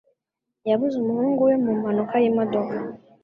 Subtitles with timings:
[0.69, 2.75] Yabuze umuhungu we mu mpanuka y'imodoka.